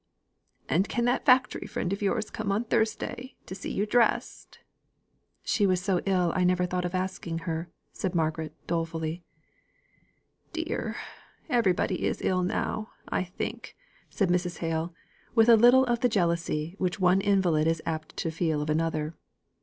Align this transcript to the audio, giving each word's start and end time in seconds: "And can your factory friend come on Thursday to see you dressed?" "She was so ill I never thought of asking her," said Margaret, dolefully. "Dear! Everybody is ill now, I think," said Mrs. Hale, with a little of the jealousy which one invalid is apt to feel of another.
"And 0.67 0.89
can 0.89 1.05
your 1.05 1.19
factory 1.19 1.67
friend 1.67 1.93
come 2.33 2.51
on 2.51 2.63
Thursday 2.63 3.35
to 3.45 3.53
see 3.53 3.69
you 3.71 3.85
dressed?" 3.85 4.57
"She 5.43 5.67
was 5.67 5.79
so 5.79 6.01
ill 6.07 6.33
I 6.35 6.43
never 6.43 6.65
thought 6.65 6.85
of 6.85 6.95
asking 6.95 7.41
her," 7.45 7.69
said 7.93 8.15
Margaret, 8.15 8.51
dolefully. 8.65 9.21
"Dear! 10.53 10.95
Everybody 11.51 12.03
is 12.03 12.19
ill 12.23 12.41
now, 12.41 12.89
I 13.09 13.23
think," 13.23 13.75
said 14.09 14.29
Mrs. 14.29 14.57
Hale, 14.57 14.91
with 15.35 15.49
a 15.49 15.55
little 15.55 15.85
of 15.85 15.99
the 15.99 16.09
jealousy 16.09 16.73
which 16.79 16.99
one 16.99 17.21
invalid 17.21 17.67
is 17.67 17.83
apt 17.85 18.17
to 18.17 18.31
feel 18.31 18.59
of 18.63 18.71
another. 18.71 19.13